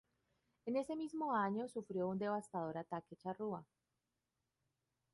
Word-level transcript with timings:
Ese 0.65 0.95
mismo 0.95 1.31
año 1.35 1.67
sufrió 1.67 2.07
un 2.07 2.17
devastador 2.17 2.75
ataque 2.79 3.15
charrúa. 3.17 3.67